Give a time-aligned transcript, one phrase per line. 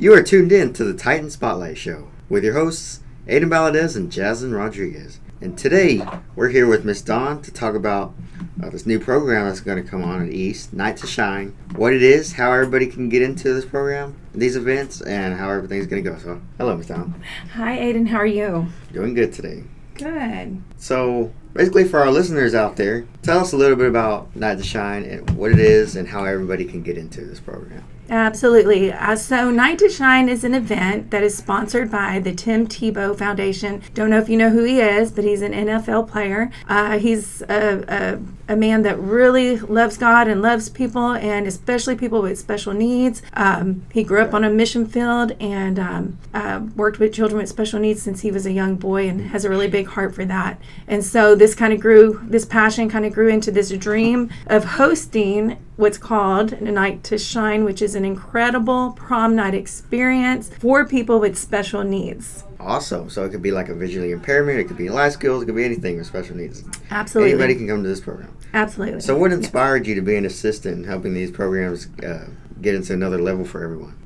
[0.00, 4.12] You are tuned in to the Titan Spotlight Show with your hosts, Aiden Valadez and
[4.12, 5.18] Jasmine Rodriguez.
[5.40, 6.00] And today,
[6.36, 8.14] we're here with Miss Dawn to talk about
[8.62, 11.92] uh, this new program that's going to come on at East, Night to Shine, what
[11.92, 16.04] it is, how everybody can get into this program, these events, and how everything's going
[16.04, 16.16] to go.
[16.18, 17.20] So, hello, Miss Dawn.
[17.54, 18.06] Hi, Aiden.
[18.06, 18.68] How are you?
[18.92, 19.64] Doing good today.
[19.94, 20.62] Good.
[20.76, 24.64] So, basically, for our listeners out there, tell us a little bit about Night to
[24.64, 27.84] Shine and what it is and how everybody can get into this program.
[28.10, 28.90] Absolutely.
[28.90, 33.16] Uh, so, Night to Shine is an event that is sponsored by the Tim Tebow
[33.16, 33.82] Foundation.
[33.92, 36.50] Don't know if you know who he is, but he's an NFL player.
[36.66, 37.84] Uh, he's a,
[38.48, 42.72] a, a, man that really loves God and loves people, and especially people with special
[42.72, 43.20] needs.
[43.34, 47.50] Um, he grew up on a mission field and um, uh, worked with children with
[47.50, 50.24] special needs since he was a young boy and has a really big heart for
[50.24, 50.58] that.
[50.86, 54.64] And so, this kind of grew, this passion kind of grew into this dream of
[54.64, 60.84] hosting what's called a Night to Shine, which is an incredible prom night experience for
[60.84, 62.44] people with special needs.
[62.60, 63.08] Awesome.
[63.08, 65.54] So it could be like a visually impairment, it could be life skills, it could
[65.54, 66.64] be anything with special needs.
[66.90, 67.32] Absolutely.
[67.32, 68.36] Anybody can come to this program.
[68.52, 69.00] Absolutely.
[69.00, 69.90] So what inspired yeah.
[69.90, 72.28] you to be an assistant in helping these programs uh,
[72.60, 73.96] get into another level for everyone?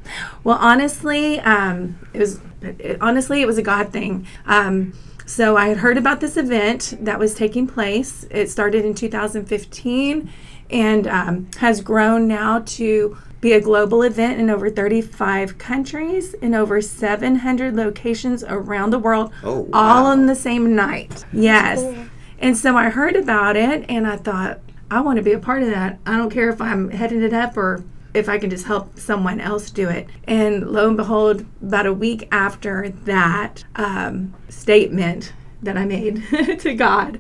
[0.44, 4.26] Well, honestly, um, it was it, honestly it was a God thing.
[4.46, 4.92] Um,
[5.32, 8.26] so I had heard about this event that was taking place.
[8.30, 10.30] It started in 2015
[10.68, 16.54] and um, has grown now to be a global event in over 35 countries in
[16.54, 19.68] over 700 locations around the world, oh, wow.
[19.72, 21.24] all on the same night.
[21.32, 21.80] Yes.
[21.80, 22.04] Cool.
[22.38, 25.62] And so I heard about it and I thought, I want to be a part
[25.62, 25.98] of that.
[26.04, 27.82] I don't care if I'm heading it up or
[28.14, 30.08] if I can just help someone else do it.
[30.24, 35.32] And lo and behold, about a week after that um, statement
[35.62, 36.22] that I made
[36.60, 37.18] to God,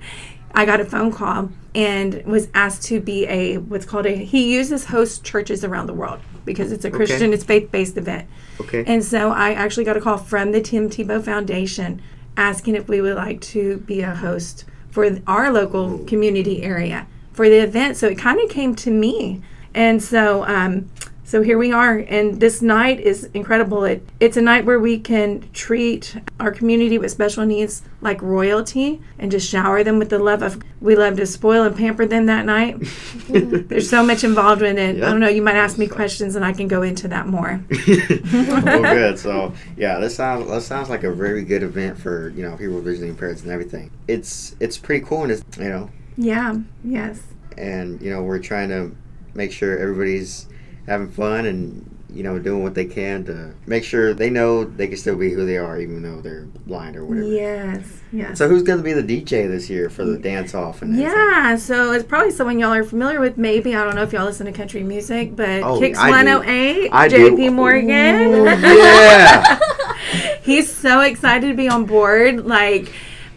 [0.54, 4.52] I got a phone call and was asked to be a what's called a he
[4.52, 7.34] uses host churches around the world because it's a Christian, okay.
[7.34, 8.28] it's faith based event.
[8.60, 8.84] Okay.
[8.86, 12.02] And so I actually got a call from the Tim Tebow Foundation
[12.36, 17.48] asking if we would like to be a host for our local community area for
[17.48, 17.96] the event.
[17.96, 19.42] So it kind of came to me.
[19.74, 20.90] And so um,
[21.32, 23.84] so here we are, and this night is incredible.
[23.84, 29.00] It, it's a night where we can treat our community with special needs like royalty
[29.18, 30.62] and just shower them with the love of.
[30.82, 32.76] We love to spoil and pamper them that night.
[33.30, 34.96] There's so much involved in it.
[35.02, 35.28] I don't know.
[35.30, 37.64] You might ask me questions, and I can go into that more.
[38.30, 39.18] well, good.
[39.18, 42.74] So yeah, this sounds this sounds like a very good event for you know people
[42.74, 43.90] with visually impaired and everything.
[44.06, 45.88] It's it's pretty cool, and it's you know.
[46.18, 46.56] Yeah.
[46.84, 47.22] Yes.
[47.56, 48.94] And you know we're trying to
[49.34, 50.46] make sure everybody's
[50.86, 54.86] having fun and you know doing what they can to make sure they know they
[54.86, 57.26] can still be who they are even though they're blind or whatever.
[57.26, 58.38] Yes, yes.
[58.38, 61.56] So who's going to be the DJ this year for the dance off and Yeah,
[61.56, 63.38] so it's probably someone y'all are familiar with.
[63.38, 66.90] Maybe I don't know if y'all listen to country music, but oh, Kicks I 108,
[66.92, 67.50] I JP do.
[67.50, 67.88] Morgan.
[67.88, 69.58] Ooh, yeah.
[70.42, 72.46] he's so excited to be on board.
[72.46, 72.92] Like,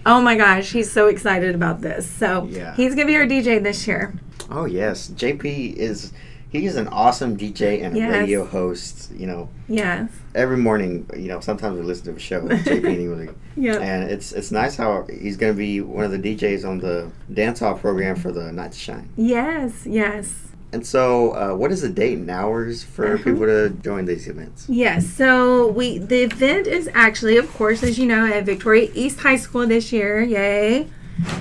[0.05, 2.09] oh my gosh, he's so excited about this.
[2.09, 2.75] So Yeah.
[2.75, 4.13] he's gonna be our DJ this year.
[4.49, 6.11] Oh yes, JP is
[6.49, 8.11] he's an awesome DJ and Yes.
[8.11, 9.11] radio host.
[9.15, 10.09] You know, Yes.
[10.33, 13.81] every morning, you know, sometimes we listen to a show JP Music, Yep.
[13.81, 17.09] and it's it's nice how he's going to be one of the DJs on the
[17.33, 19.09] dance hall program for the Night to Shine.
[19.17, 19.85] Yes.
[19.85, 20.44] Yes.
[20.75, 23.23] And so, uh, what is the date and hours for Uh-huh.
[23.23, 24.65] people to join these events?
[24.67, 29.21] Yes, so we the event is actually, of course, as you know, at Victoria East
[29.21, 30.21] High School this year.
[30.21, 30.87] Yay!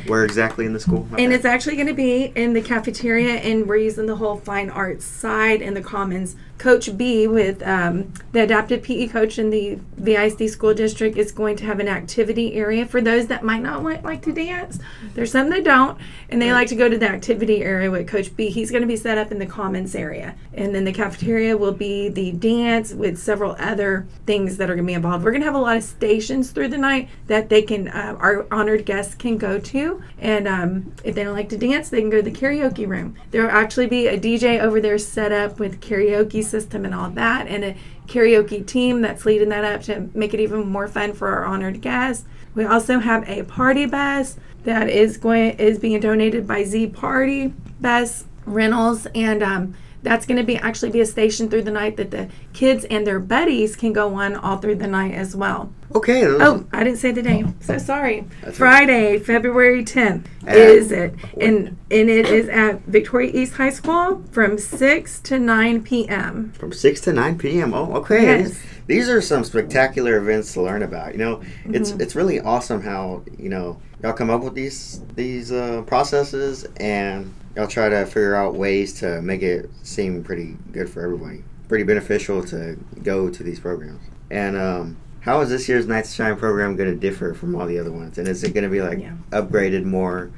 [0.06, 1.08] Where exactly in the school?
[1.18, 4.70] And it's actually going to be in the cafeteria, and we're using the whole fine
[4.70, 6.36] arts side in the commons.
[6.58, 11.56] Coach B, with um, the adapted PE coach in the VIC school district, is going
[11.56, 14.78] to have an activity area for those that might not want, like to dance.
[15.14, 15.98] There's some that don't,
[16.28, 18.50] and they like to go to the activity area with Coach B.
[18.50, 21.72] He's going to be set up in the commons area, and then the cafeteria will
[21.72, 25.24] be the dance with several other things that are going to be involved.
[25.24, 28.16] We're going to have a lot of stations through the night that they can, uh,
[28.20, 32.00] our honored guests can go to, and um, if they don't like to dance, they
[32.00, 33.16] can go to the karaoke room.
[33.32, 37.10] There will actually be a DJ over there set up with karaoke system and all
[37.10, 41.12] that, and a karaoke team that's leading that up to make it even more fun
[41.12, 42.24] for our honored guests.
[42.54, 47.52] We also have a party bus that is going is being donated by Z Party
[47.80, 51.96] Bus Rentals, and um, that's going to be actually be a station through the night
[51.96, 55.72] that the kids and their buddies can go on all through the night as well.
[55.94, 56.24] Okay.
[56.26, 57.56] Oh, I didn't say the name.
[57.60, 58.26] So sorry.
[58.42, 61.14] That's Friday, February 10th At- is it.
[61.40, 66.52] And and it is at Victoria East High School from 6 to 9 p.m.
[66.52, 67.74] From 6 to 9 p.m.
[67.74, 68.22] Oh, okay.
[68.22, 68.48] Yes.
[68.48, 71.12] These, these are some spectacular events to learn about.
[71.12, 72.00] You know, it's Mm-hmm.
[72.02, 77.34] it's really awesome how, you know, y'all come up with these these uh, processes and
[77.56, 81.42] y'all try to figure out ways to make it seem pretty good for everybody.
[81.68, 84.02] pretty beneficial to go to these programs.
[84.30, 87.78] And um, how is this year's Night Shine program going to differ from all the
[87.78, 88.18] other ones?
[88.18, 89.14] And is it going to be like Yeah.
[89.30, 90.30] upgraded more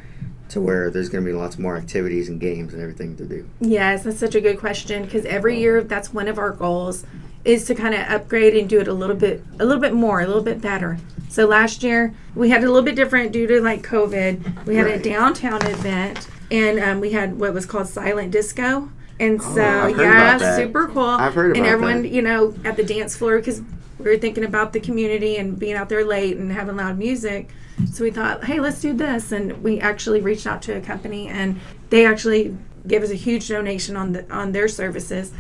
[0.50, 3.48] to where there's going to be lots more activities and games and everything to do?
[3.60, 7.04] Yes, that's such a good question because every year that's one of our goals
[7.44, 10.20] is to kind of upgrade and do it a little bit a little bit more,
[10.20, 10.98] a little bit better.
[11.36, 14.64] So last year we had a little bit different due to like COVID.
[14.64, 18.90] We had a downtown event and um, we had what was called silent disco.
[19.20, 21.04] And so Oh, heard yeah, super cool.
[21.04, 22.08] I've heard and everyone, that.
[22.08, 23.60] you know, at the dance floor because
[23.98, 27.50] we were thinking about the community and being out there late and having loud music.
[27.92, 29.30] So we thought, hey, let's do this.
[29.30, 31.60] And we actually reached out to a company and
[31.90, 32.56] they actually
[32.88, 35.32] gave us a huge donation on the on their services.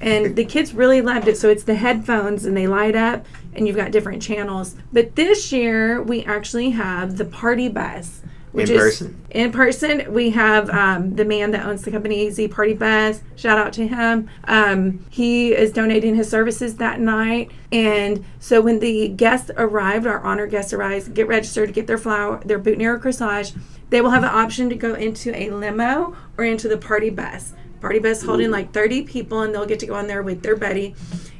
[0.00, 1.36] And the kids really loved it.
[1.36, 4.74] So it's the headphones and they light up and you've got different channels.
[4.92, 8.22] But this year we actually have the party bus.
[8.54, 9.26] Which In is person.
[9.30, 13.20] in person, we have um, the man that owns the company, Z Party Bus.
[13.34, 14.30] Shout out to him.
[14.44, 20.20] Um, he is donating his services that night, and so when the guests arrived, our
[20.20, 23.58] honor guests arrive, get registered, get their flower, their boutonniere corsage,
[23.90, 27.54] they will have an option to go into a limo or into the party bus.
[27.80, 30.54] Party bus holding like 30 people, and they'll get to go on there with their
[30.54, 30.94] buddy.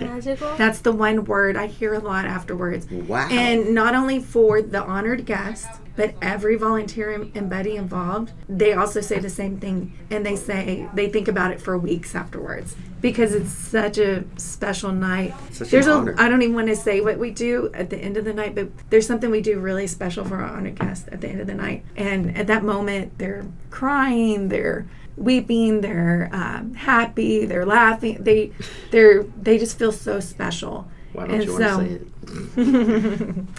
[0.00, 0.54] Magical?
[0.56, 2.90] That's the one word I hear a lot afterwards.
[2.90, 3.28] Wow.
[3.30, 8.72] And not only for the honored guest, but every volunteer and- and buddy involved, they
[8.72, 9.92] also say the same thing.
[10.10, 14.92] And they say they think about it for weeks afterwards because it's such a special
[14.92, 15.34] night.
[15.52, 16.14] Such an there's a, honor.
[16.18, 18.54] I don't even want to say what we do at the end of the night,
[18.54, 21.46] but there's something we do really special for our honored guests at the end of
[21.46, 21.84] the night.
[21.96, 24.86] And at that moment, they're crying, they're
[25.16, 28.22] weeping, they're um, happy, they're laughing.
[28.22, 28.52] They,
[28.90, 30.88] they're, they just feel so special.
[31.12, 32.06] Why don't and you want so- to say it?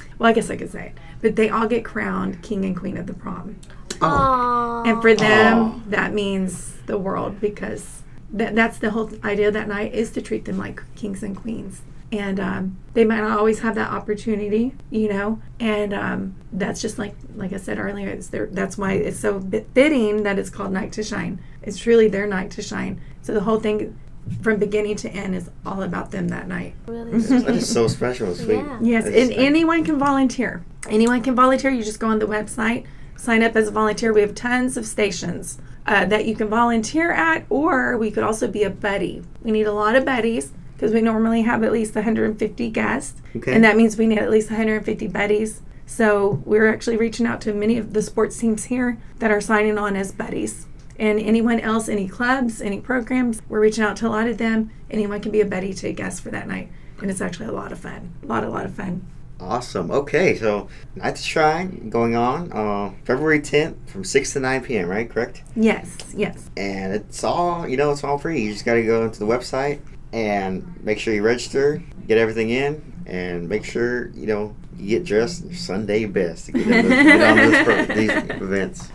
[0.19, 0.97] well, I guess I could say it.
[1.21, 3.57] But they all get crowned king and queen of the prom.
[4.01, 4.89] Oh, Aww.
[4.89, 5.81] And for them, Aw.
[5.87, 10.45] that means the world because that, that's the whole idea that night is to treat
[10.45, 11.81] them like kings and queens.
[12.11, 15.41] And um, they might not always have that opportunity, you know.
[15.61, 18.09] And um, that's just like like I said earlier.
[18.09, 21.39] It's their, that's why it's so bi- fitting that it's called Night to Shine.
[21.61, 22.99] It's truly their night to shine.
[23.21, 23.97] So the whole thing,
[24.41, 26.75] from beginning to end, is all about them that night.
[26.87, 28.55] really that is so special and sweet.
[28.57, 28.79] Yeah.
[28.81, 30.65] Yes, That's- and anyone can volunteer.
[30.89, 31.71] Anyone can volunteer.
[31.71, 34.11] You just go on the website, sign up as a volunteer.
[34.11, 38.47] We have tons of stations uh, that you can volunteer at, or we could also
[38.47, 39.23] be a buddy.
[39.43, 43.53] We need a lot of buddies because we normally have at least 150 guests, Okay.
[43.53, 45.61] and that means we need at least 150 buddies.
[45.85, 49.77] So we're actually reaching out to many of the sports teams here that are signing
[49.77, 50.65] on as buddies.
[50.97, 54.71] And anyone else, any clubs, any programs, we're reaching out to a lot of them.
[54.89, 56.71] Anyone can be a buddy to a guest for that night.
[56.99, 58.13] And it's actually a lot of fun.
[58.23, 59.05] A lot, a lot of fun.
[59.39, 59.91] Awesome.
[59.91, 64.87] Okay, so Night to Shrine going on uh, February 10th from 6 to 9 p.m.,
[64.89, 65.07] right?
[65.09, 65.43] Correct?
[65.55, 66.49] Yes, yes.
[66.57, 68.41] And it's all, you know, it's all free.
[68.41, 69.79] You just got to go into the website
[70.13, 75.05] and make sure you register, get everything in, and make sure, you know, you get
[75.05, 78.89] dressed your Sunday best to get, in the, get on this pro- these events.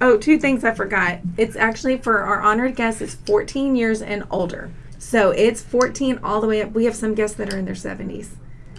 [0.00, 1.20] Oh, two things I forgot.
[1.36, 4.70] It's actually for our honored guests, it's 14 years and older.
[4.98, 6.72] So it's 14 all the way up.
[6.72, 8.28] We have some guests that are in their 70s.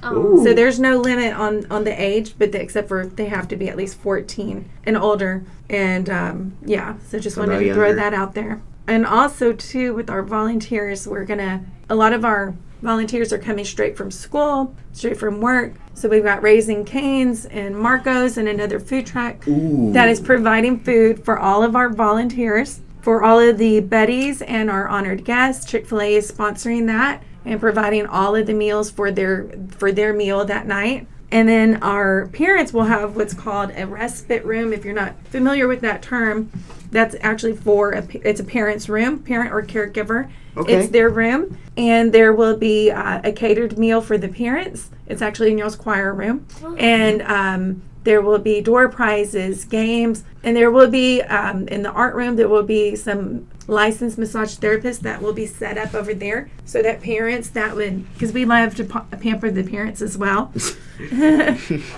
[0.04, 3.48] Oh, So there's no limit on on the age, but the, except for they have
[3.48, 5.44] to be at least 14 and older.
[5.70, 8.62] And um, yeah, so just So wanted no to throw that out there.
[8.88, 13.66] And also too with our volunteers, we're gonna a lot of our volunteers are coming
[13.66, 15.74] straight from school, straight from work.
[15.94, 19.92] So we've got Raising Cane's and Marcos and another food truck Ooh.
[19.94, 22.82] that is providing food for all of our volunteers.
[23.02, 27.24] For all of the buddies and our honored guests, Chick Fil A is sponsoring that
[27.46, 31.08] and providing all of the meals for their for their meal that night.
[31.32, 34.74] And then our parents will have what's called a respite room.
[34.74, 36.52] If you're not familiar with that term,
[36.92, 40.30] that's actually for a, it's a parent's room, parent or caregiver.
[40.56, 40.74] Okay.
[40.74, 44.90] It's their room, and there will be uh, a catered meal for the parents.
[45.06, 50.58] It's actually in y'all's choir room, and um, there will be door prizes, games, and
[50.58, 55.02] there will be um, in the art room there will be some licensed massage therapists
[55.02, 58.74] that will be set up over there, so that parents that would because we love
[58.76, 60.52] to pa- pamper the parents as well,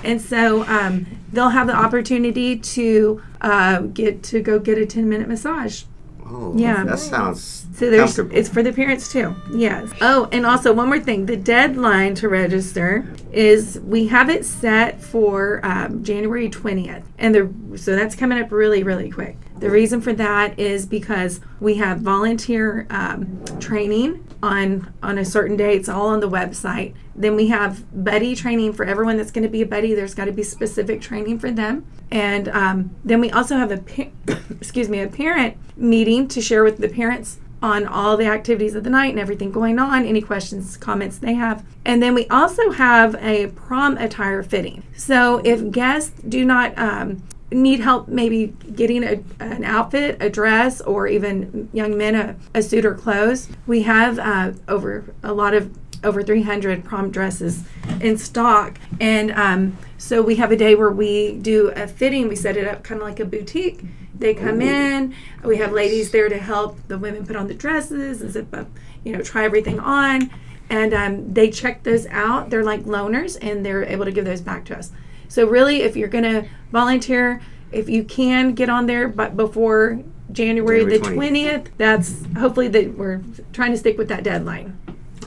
[0.03, 5.07] and so um, they'll have the opportunity to uh, get to go get a ten
[5.09, 5.83] minute massage.
[6.29, 6.83] Oh, Yeah.
[6.83, 9.35] That sounds So there's it's for the parents too.
[9.51, 9.89] Yes.
[10.01, 15.01] Oh, and also one more thing: the deadline to register is we have it set
[15.01, 19.37] for um, January twentieth, and the so that's coming up really really quick.
[19.59, 25.57] The reason for that is because we have volunteer um, training on on a certain
[25.57, 25.75] day.
[25.75, 26.93] It's all on the website.
[27.15, 29.93] Then we have buddy training for everyone that's going to be a buddy.
[29.93, 31.85] There's got to be specific training for them.
[32.11, 36.63] And um, then we also have a pa- excuse me a parent meeting to share
[36.63, 40.21] with the parents on all the activities of the night and everything going on, any
[40.21, 41.65] questions, comments they have.
[41.85, 44.83] And then we also have a prom attire fitting.
[44.95, 50.81] So if guests do not um, need help maybe getting a, an outfit, a dress,
[50.81, 55.53] or even young men a, a suit or clothes, we have uh, over a lot
[55.53, 57.63] of over 300 prom dresses
[57.99, 58.79] in stock.
[59.01, 62.29] And um, so we have a day where we do a fitting.
[62.29, 63.81] We set it up kind of like a boutique.
[64.19, 65.15] They come in.
[65.43, 68.67] We have ladies there to help the women put on the dresses and zip up,
[69.03, 70.29] you know, try everything on.
[70.69, 72.49] And um, they check those out.
[72.49, 74.91] They're like loaners, and they're able to give those back to us.
[75.27, 80.03] So really, if you're going to volunteer, if you can get on there, but before
[80.31, 81.13] January, January the 20th.
[81.15, 83.21] twentieth, that's hopefully that we're
[83.53, 84.77] trying to stick with that deadline.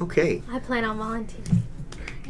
[0.01, 0.43] okay.
[0.51, 1.63] I plan on volunteering.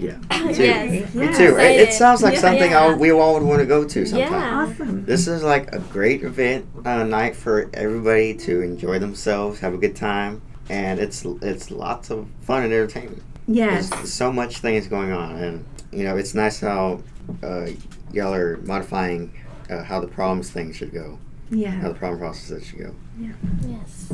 [0.02, 0.18] Yeah.
[0.50, 1.14] yes.
[1.14, 1.32] Me Yeah.
[1.32, 1.56] too.
[1.58, 2.40] It, it sounds like Yeah.
[2.40, 2.96] something I, Yeah.
[2.96, 4.32] we all would want to go to sometime.
[4.32, 4.66] Yeah.
[4.72, 5.04] Awesome.
[5.04, 9.78] This is like a great event uh, night for everybody to enjoy themselves, have a
[9.78, 13.22] good time, and it's it's lots of fun and entertainment.
[13.46, 13.88] Yes.
[13.90, 17.02] There's so much things going on, and you know it's nice how
[17.42, 17.66] uh,
[18.12, 19.32] y'all are modifying
[19.70, 21.18] uh, how the problems thing should go,
[21.50, 21.70] Yeah.
[21.70, 23.32] how the problem process should go, Yeah.
[23.66, 24.12] Yes.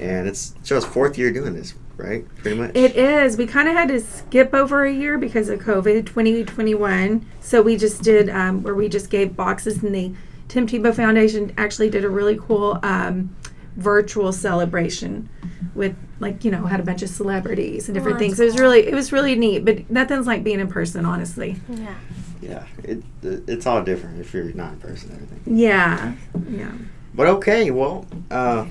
[0.00, 2.24] and it's Joe's fourth year doing this, right?
[2.36, 2.70] Pretty much.
[2.74, 3.36] It is.
[3.36, 7.26] We kind of had to skip over a year because of COVID 2021.
[7.40, 10.14] So we just did um, where we just gave boxes, and the
[10.48, 13.36] Tim Tebow Foundation actually did a really cool um,
[13.76, 15.28] virtual celebration
[15.74, 18.38] with like you know had a bunch of celebrities and different Oh, things.
[18.38, 21.56] that's It was really it was really neat, but nothing's like being in person, honestly.
[21.68, 21.94] Yeah.
[22.40, 25.10] yeah, it, it's all different if you're not in person.
[25.12, 25.56] Everything.
[25.58, 26.14] Yeah,
[26.48, 26.72] yeah.
[27.14, 28.66] But okay, well, uh,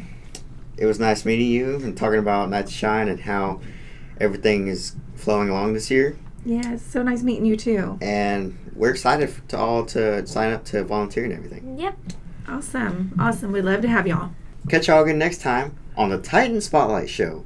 [0.78, 3.62] it was nice meeting you and talking about Night to Shine and how
[4.20, 6.18] everything is flowing along this year.
[6.46, 7.98] Yeah, it's so nice meeting you too.
[8.02, 11.78] And we're excited f- to all to sign up to volunteer and everything.
[11.78, 11.98] Yep.
[12.48, 13.52] Awesome, awesome.
[13.52, 14.32] We'd love to have y'all.
[14.70, 17.44] Catch y'all again next time on the Titan Spotlight Show.